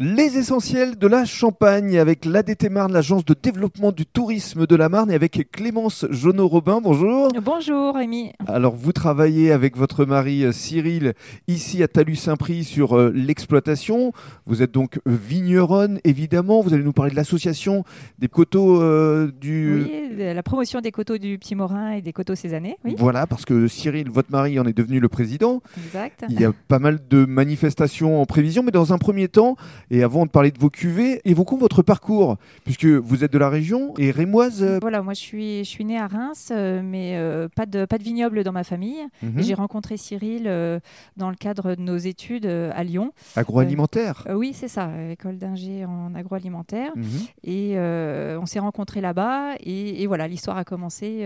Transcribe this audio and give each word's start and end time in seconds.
Les 0.00 0.38
essentiels 0.38 0.96
de 0.96 1.08
la 1.08 1.24
Champagne 1.24 1.98
avec 1.98 2.24
l'ADT 2.24 2.70
Marne, 2.70 2.92
l'agence 2.92 3.24
de 3.24 3.34
développement 3.34 3.90
du 3.90 4.06
tourisme 4.06 4.64
de 4.64 4.76
la 4.76 4.88
Marne 4.88 5.10
et 5.10 5.14
avec 5.16 5.50
Clémence 5.50 6.06
Jonot-Robin. 6.08 6.80
Bonjour. 6.80 7.32
Bonjour 7.42 7.96
Rémi. 7.96 8.30
Alors 8.46 8.76
vous 8.76 8.92
travaillez 8.92 9.50
avec 9.50 9.76
votre 9.76 10.04
mari 10.04 10.44
euh, 10.44 10.52
Cyril 10.52 11.14
ici 11.48 11.82
à 11.82 11.88
Talus-Saint-Prix 11.88 12.62
sur 12.62 12.96
euh, 12.96 13.10
l'exploitation. 13.12 14.12
Vous 14.46 14.62
êtes 14.62 14.70
donc 14.70 15.00
vigneronne 15.04 15.98
évidemment. 16.04 16.60
Vous 16.60 16.74
allez 16.74 16.84
nous 16.84 16.92
parler 16.92 17.10
de 17.10 17.16
l'association 17.16 17.82
des 18.20 18.28
coteaux 18.28 18.80
euh, 18.80 19.32
du... 19.40 19.82
Oui, 19.82 20.24
la 20.32 20.44
promotion 20.44 20.80
des 20.80 20.92
coteaux 20.92 21.18
du 21.18 21.38
Petit 21.40 21.56
Morin 21.56 21.90
et 21.90 22.02
des 22.02 22.12
coteaux 22.12 22.36
cézannais. 22.36 22.76
Oui. 22.84 22.94
Voilà, 22.96 23.26
parce 23.26 23.44
que 23.44 23.66
Cyril, 23.66 24.10
votre 24.10 24.30
mari, 24.30 24.60
en 24.60 24.64
est 24.64 24.76
devenu 24.76 25.00
le 25.00 25.08
président. 25.08 25.60
Exact. 25.76 26.24
Il 26.28 26.40
y 26.40 26.44
a 26.44 26.52
pas 26.68 26.78
mal 26.78 27.00
de 27.10 27.24
manifestations 27.24 28.22
en 28.22 28.26
prévision, 28.26 28.62
mais 28.62 28.70
dans 28.70 28.92
un 28.92 28.98
premier 28.98 29.26
temps, 29.26 29.56
et 29.90 30.02
avant 30.02 30.26
de 30.26 30.30
parler 30.30 30.50
de 30.50 30.58
vos 30.58 30.70
cuvées, 30.70 31.20
évoquons 31.24 31.56
votre 31.56 31.82
parcours, 31.82 32.36
puisque 32.64 32.84
vous 32.86 33.24
êtes 33.24 33.32
de 33.32 33.38
la 33.38 33.48
région 33.48 33.94
et 33.98 34.10
rémoise. 34.10 34.62
euh, 34.62 34.78
Voilà, 34.80 35.02
moi 35.02 35.14
je 35.14 35.20
suis, 35.20 35.58
je 35.64 35.68
suis 35.68 35.84
née 35.84 35.98
à 35.98 36.06
Reims, 36.06 36.50
euh, 36.50 36.80
mais 36.84 37.16
euh, 37.16 37.48
pas, 37.54 37.66
de, 37.66 37.84
pas 37.84 37.98
de 37.98 38.02
vignoble 38.02 38.44
dans 38.44 38.52
ma 38.52 38.64
famille. 38.64 39.00
mhm, 39.22 39.42
J'ai 39.42 39.54
rencontré 39.54 39.96
Cyril 39.96 40.44
euh, 40.46 40.78
dans 41.16 41.30
le 41.30 41.36
cadre 41.36 41.74
de 41.74 41.80
nos 41.80 41.96
études 41.96 42.46
euh, 42.46 42.70
à 42.74 42.84
Lyon. 42.84 43.12
agroalimentaire. 43.36 44.26
Oui, 44.34 44.52
c'est 44.54 44.68
ça, 44.68 44.90
école 45.10 45.38
d'ingé 45.38 45.84
en 45.84 46.14
agroalimentaire. 46.14 46.92
Mhm. 46.96 47.04
Et 47.44 47.76
on 47.78 48.46
s'est 48.46 48.58
rencontrés 48.58 49.00
là-bas. 49.00 49.54
Et, 49.60 50.02
et 50.02 50.06
voilà, 50.06 50.28
l'histoire 50.28 50.56
a 50.58 50.64
commencé 50.64 51.24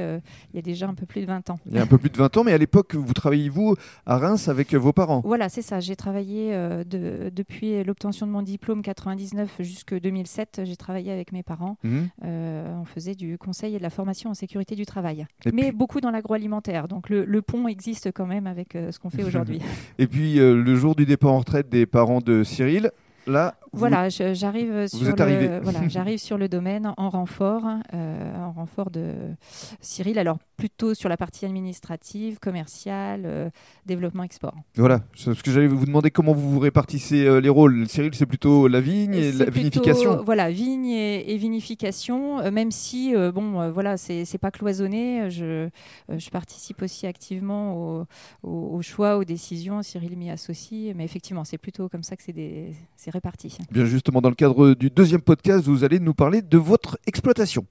il 0.52 0.56
y 0.56 0.58
a 0.58 0.62
déjà 0.62 0.86
un 0.88 0.94
peu 0.94 1.06
plus 1.06 1.20
de 1.20 1.26
20 1.26 1.50
ans. 1.50 1.58
Il 1.66 1.74
y 1.76 1.78
a 1.78 1.82
un 1.82 1.86
peu 1.86 1.98
plus 1.98 2.10
de 2.10 2.16
20 2.16 2.36
ans, 2.36 2.44
mais 2.44 2.52
à 2.52 2.58
l'époque, 2.58 2.94
vous 2.94 3.12
travailliez, 3.12 3.48
vous, 3.48 3.74
à 4.06 4.18
Reims 4.18 4.48
avec 4.48 4.74
vos 4.74 4.92
parents? 4.92 5.20
Voilà, 5.24 5.48
c'est 5.48 5.62
ça. 5.62 5.80
J'ai 5.80 5.96
travaillé 5.96 6.52
de- 6.52 7.30
depuis 7.34 7.82
l'obtention 7.84 8.26
de 8.26 8.32
mon 8.32 8.42
diplôme 8.42 8.51
99 8.58 9.56
jusqu'à 9.60 10.00
2007. 10.00 10.62
J'ai 10.64 10.76
travaillé 10.76 11.12
avec 11.12 11.32
mes 11.32 11.42
parents. 11.42 11.76
Mhm. 11.82 12.08
Euh, 12.24 12.74
on 12.80 12.84
faisait 12.84 13.14
du 13.14 13.38
conseil 13.38 13.74
et 13.74 13.78
de 13.78 13.82
la 13.82 13.90
formation 13.90 14.30
en 14.30 14.34
sécurité 14.34 14.74
du 14.74 14.86
travail. 14.86 15.26
Et 15.44 15.52
Mais 15.52 15.68
puis- 15.68 15.72
beaucoup 15.72 16.00
dans 16.00 16.10
l'agroalimentaire. 16.10 16.88
Donc 16.88 17.08
le, 17.08 17.24
le 17.24 17.42
pont 17.42 17.68
existe 17.68 18.12
quand 18.12 18.26
même 18.26 18.46
avec 18.46 18.76
euh, 18.76 18.90
ce 18.92 18.98
qu'on 18.98 19.10
fait 19.10 19.24
aujourd'hui. 19.24 19.60
Et 19.98 20.06
puis, 20.06 20.38
euh, 20.38 20.54
le 20.62 20.74
jour 20.76 20.94
du 20.94 21.06
départ 21.06 21.32
en 21.32 21.38
retraite 21.38 21.68
des 21.68 21.86
parents 21.86 22.20
de 22.20 22.42
Cyril, 22.44 22.90
là, 23.26 23.54
voilà, 23.72 24.08
j'arrive 24.08 24.86
sur, 24.88 25.00
le, 25.16 25.60
voilà, 25.62 25.80
j'arrive 25.88 26.18
sur 26.18 26.36
le 26.38 26.48
domaine 26.48 26.92
en 26.96 27.08
renfort, 27.08 27.64
euh, 27.94 28.36
en 28.36 28.52
renfort 28.52 28.90
de 28.90 29.14
Cyril. 29.80 30.18
Alors 30.18 30.38
plutôt 30.56 30.94
sur 30.94 31.08
la 31.08 31.16
partie 31.16 31.44
administrative, 31.44 32.38
commerciale, 32.38 33.22
euh, 33.24 33.50
développement 33.86 34.22
export. 34.22 34.54
voilà. 34.76 35.00
Ce 35.14 35.30
que 35.30 35.50
j'allais 35.50 35.66
vous 35.66 35.86
demander, 35.86 36.10
comment 36.10 36.32
vous 36.34 36.50
vous 36.50 36.58
répartissez 36.60 37.26
euh, 37.26 37.40
les 37.40 37.48
rôles? 37.48 37.88
Cyril, 37.88 38.14
c'est 38.14 38.26
plutôt 38.26 38.68
la 38.68 38.80
vigne 38.80 39.14
et 39.14 39.32
la 39.32 39.46
plutôt, 39.46 39.58
vinification. 39.58 40.22
Voilà, 40.22 40.50
vigne 40.50 40.86
et, 40.86 41.32
et 41.32 41.36
vinification, 41.36 42.50
même 42.52 42.70
si, 42.70 43.14
bon, 43.34 43.70
voilà, 43.72 43.96
c'est 43.96 44.38
pas 44.38 44.50
cloisonné. 44.50 45.30
Je, 45.30 45.68
je 46.08 46.30
participe 46.30 46.82
aussi 46.82 47.06
activement 47.06 47.74
au, 47.74 48.06
au- 48.42 48.76
au 48.76 48.82
choix, 48.82 49.16
aux 49.16 49.24
décisions. 49.24 49.82
Cyril 49.82 50.16
m'y 50.16 50.30
associe, 50.30 50.94
mais 50.94 51.04
effectivement, 51.04 51.44
c'est 51.44 51.58
plutôt 51.58 51.88
comme 51.88 52.02
ça 52.02 52.14
que 52.16 52.22
c'est 52.22 52.32
des- 52.32 52.74
c'est 52.96 53.10
Bien 53.70 53.84
justement, 53.84 54.20
dans 54.20 54.28
le 54.28 54.34
cadre 54.34 54.74
du 54.74 54.90
deuxième 54.90 55.20
podcast, 55.20 55.64
vous 55.66 55.84
allez 55.84 56.00
nous 56.00 56.14
parler 56.14 56.42
de 56.42 56.58
votre 56.58 56.98
exploitation. 57.06 57.66